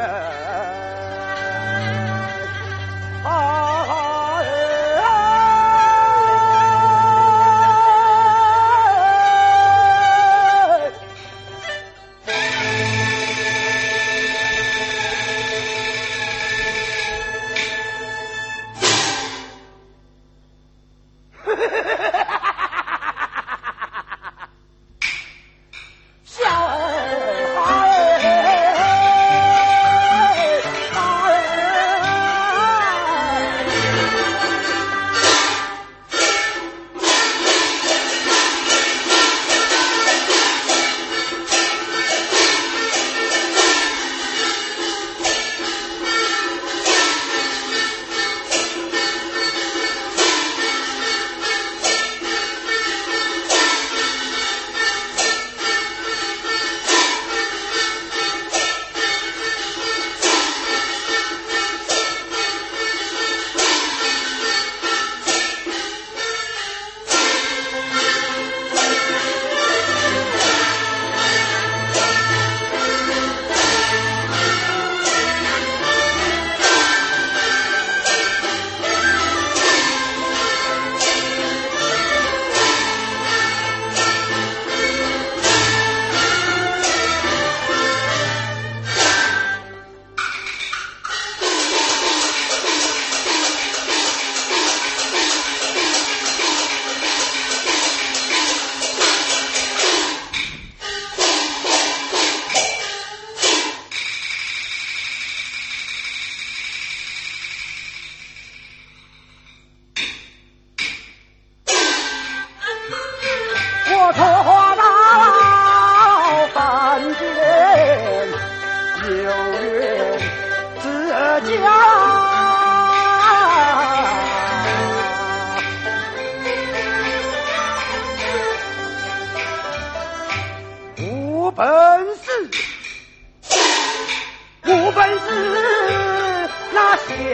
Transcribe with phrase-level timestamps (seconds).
[0.00, 0.69] yeah.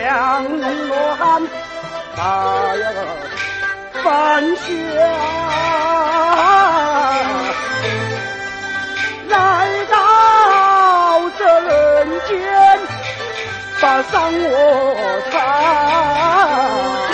[0.07, 0.45] 那降
[0.89, 1.43] 乱
[2.17, 2.23] 大
[2.77, 2.85] 呀
[4.05, 4.63] 翻下，
[9.29, 9.35] 来
[9.91, 9.97] 到
[11.37, 11.71] 这人
[12.29, 12.39] 间，
[13.81, 14.51] 把伤我
[15.33, 17.06] 藏。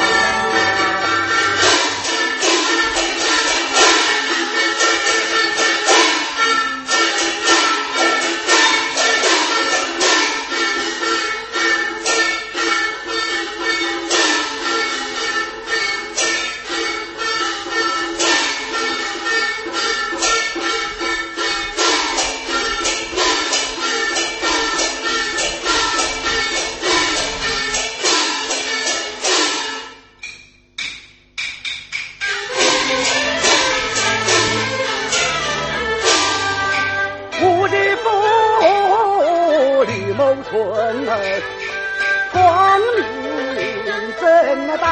[44.78, 44.86] 大。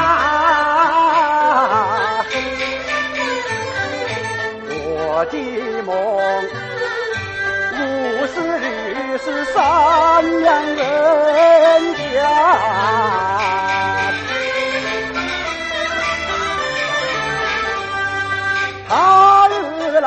[4.73, 5.35] 我的
[5.83, 5.89] 梦，
[7.77, 7.79] 五
[8.27, 8.65] 十里
[9.17, 9.55] 是善
[10.41, 10.79] 良人
[11.95, 11.99] 家。
[18.87, 18.93] 他
[19.47, 19.51] 日
[20.01, 20.05] 老，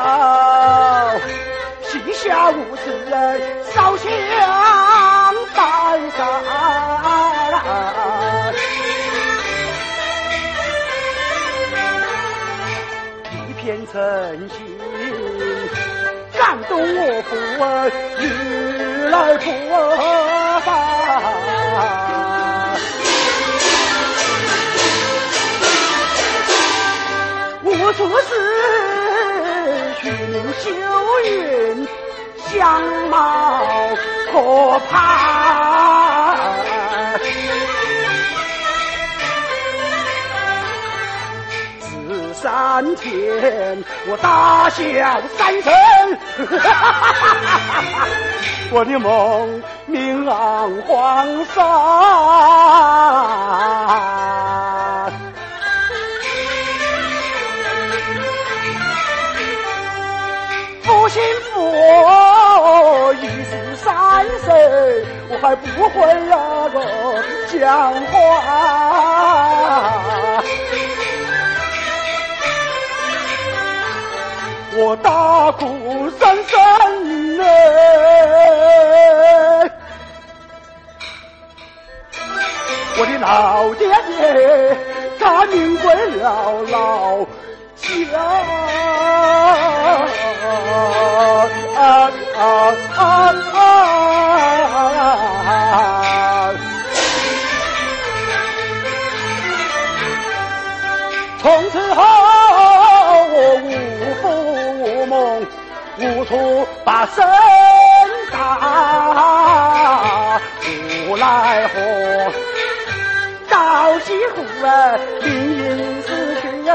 [1.81, 3.13] 膝下无子人，
[3.73, 4.05] 烧香
[13.95, 14.03] 一片
[14.35, 14.57] 诚心，
[16.37, 17.31] 感动我父
[17.63, 17.65] 儿，
[18.19, 18.23] 日
[19.09, 19.45] 来不
[20.65, 20.67] 凡。
[27.63, 28.29] 无处是
[30.01, 30.03] 群
[30.59, 30.63] 秀
[31.23, 31.87] 云，
[32.49, 32.53] 相
[33.09, 33.15] 貌
[34.31, 34.35] 可
[34.89, 36.14] 怕。
[42.45, 44.83] 三天，我大笑
[45.35, 45.73] 三声，
[48.69, 51.25] 我的梦明昂黄
[51.55, 51.63] 沙。
[60.83, 61.19] 不信
[61.51, 64.53] 佛一十三岁，
[65.31, 66.77] 我还不会那个
[67.57, 68.84] 讲话。
[74.77, 76.44] 我大哭三声
[107.13, 107.23] 身
[108.31, 108.39] 打，
[111.07, 111.73] 无奈何
[113.49, 114.69] 到西湖啊，
[115.21, 116.07] 灵隐死
[116.41, 116.67] 去家。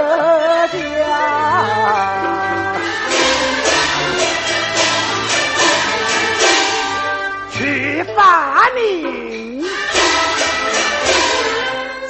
[7.52, 8.18] 去发
[8.74, 9.64] 明，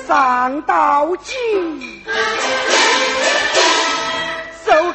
[0.06, 1.99] 上到京，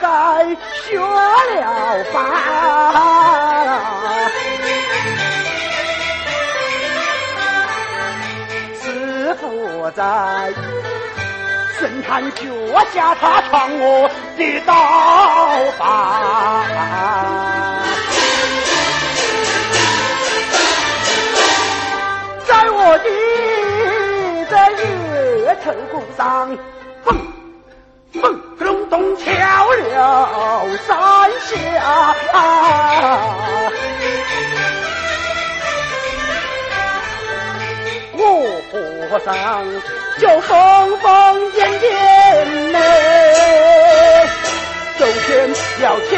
[0.06, 0.46] 手该
[0.84, 2.16] 学了法。
[8.80, 10.54] 师傅在
[11.80, 12.44] 神探脚
[12.94, 14.08] 下，他传我
[14.38, 14.72] 的刀
[15.78, 15.82] 法。
[22.48, 23.10] 在我的
[24.52, 24.54] 这
[24.84, 26.56] 月头骨上，
[29.76, 30.90] 了三
[31.42, 31.50] 下。
[38.18, 38.20] 我
[39.10, 39.34] 和尚
[40.20, 41.08] 就疯疯
[41.52, 41.86] 癫癫
[42.72, 42.76] 嘞，
[44.98, 45.30] 走天
[45.82, 46.14] 要天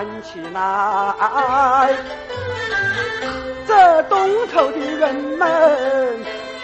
[0.00, 1.92] 站起来。
[3.66, 6.18] 这东头的人们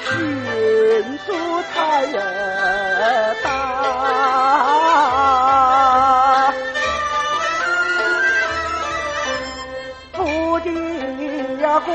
[0.08, 1.34] 迅速
[1.74, 2.06] 太
[3.44, 3.46] 大
[10.12, 11.92] 不定呀会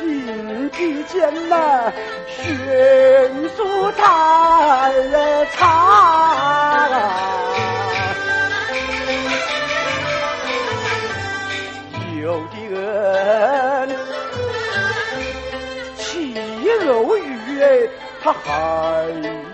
[0.00, 1.92] 平地间呐
[2.26, 4.02] 迅速太
[5.52, 7.51] 差了
[16.84, 17.88] 肉欲哎，
[18.22, 18.42] 他还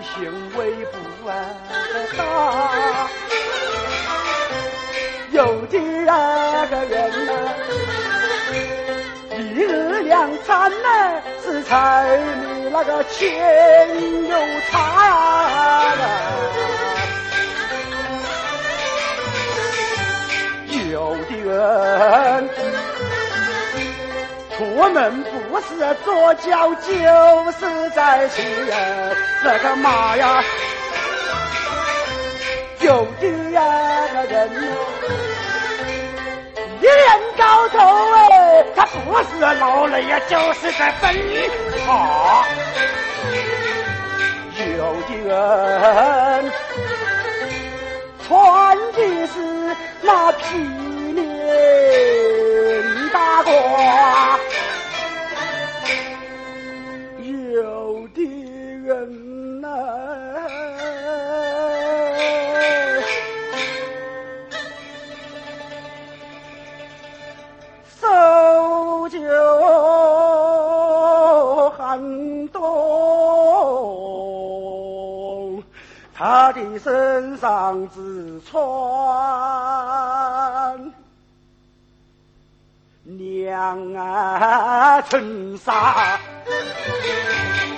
[0.01, 0.97] 嫌微不
[2.17, 2.21] 大；
[5.31, 7.31] 有的那个人呐，
[9.37, 13.27] 一日两餐呢是柴米那个钱
[14.27, 14.35] 油
[14.71, 14.75] 茶。
[20.91, 22.49] 有的人
[24.61, 25.67] 我们不是
[26.03, 28.45] 左脚就是在前
[29.41, 30.43] 那个马呀，
[32.81, 33.61] 有的呀
[34.13, 34.49] 个人
[36.81, 36.93] 一人
[37.37, 37.77] 高头
[38.15, 41.15] 哎，他不是劳累呀，就是在奔
[41.85, 42.43] 跑。
[44.77, 46.51] 有的人
[48.27, 48.97] 穿的
[49.27, 49.33] 是
[50.01, 50.43] 那皮。
[51.15, 51.21] 呢
[76.79, 78.59] 身上只穿。
[83.03, 86.19] 娘啊，衬纱，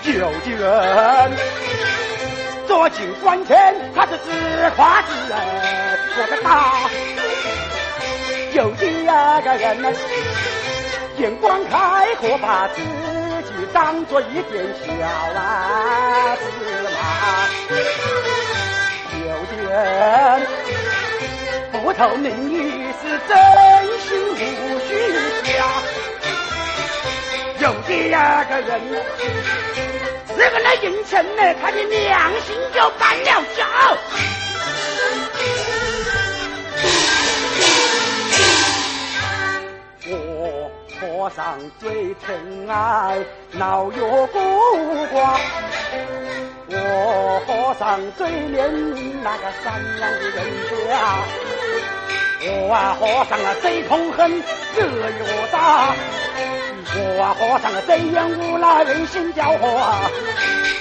[0.04, 1.32] 有的人
[2.68, 4.30] 坐进关前，他是自
[4.76, 5.10] 夸自
[6.18, 6.90] 这个大；
[8.54, 9.90] 有的那个人呢，
[11.18, 14.92] 眼光开阔，把自己当做一点小
[15.40, 16.44] 啊芝
[16.84, 17.00] 麻；
[19.32, 20.42] 有的人
[21.72, 23.38] 不透明你是真
[24.02, 24.34] 心无
[24.86, 24.90] 虚
[25.44, 25.50] 假。
[27.60, 28.82] 有的呀个人，
[30.38, 33.66] 这个来应钱呢，他的良心就搬了脚。
[41.22, 43.20] 和尚最疼爱
[43.52, 44.40] 老药孤
[45.14, 45.38] 寡，
[46.68, 50.44] 我和尚最怜悯那个善良的人
[50.90, 50.90] 家。
[52.44, 55.94] 我啊和尚啊最痛恨恶越大。
[56.94, 59.64] 我啊，和尚啊，最厌恶那人心狡猾。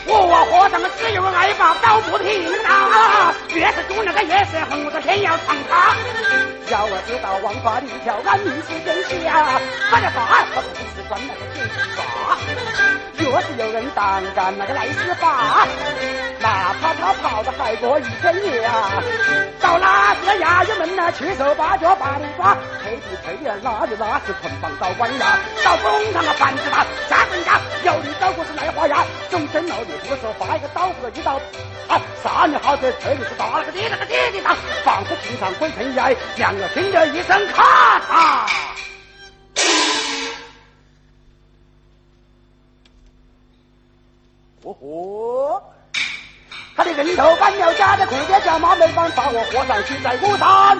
[0.07, 5.95] 我啊，和尚啊，只有爱把刀不停啊，越是做那个越是恨，我天要唱他。
[7.07, 9.59] 知道王法一条，俺命是天下，
[9.91, 12.01] 发了法，他不是管那个天法。
[13.19, 15.67] 若是有人胆敢那个来施法，
[16.41, 19.03] 哪怕他跑到海国一天夜啊，
[19.61, 27.61] 到那个衙役们那去手八脚把你抓，推不推的拉就那是捆绑到关押，到工厂啊办事大，下人家
[29.41, 31.37] 花呀，总真老你不说发一个刀子一刀，
[31.89, 34.55] 啊，杀你好子推的是打了个滴那个滴滴答，
[34.85, 38.51] 仿佛平常鬼城崖，两个听着一声咔嚓。
[44.63, 45.63] 哦豁，
[46.77, 50.79] 他的人头搬了家，的裤爹叫马没办法，我活上去在孤山。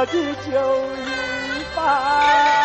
[0.00, 0.50] 我的酒
[0.96, 2.59] 一半，